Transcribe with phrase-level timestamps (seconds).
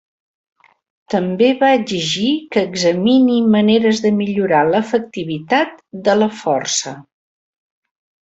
[1.13, 6.95] També va exigir que examini maneres de millorar l'efectivitat de la Força.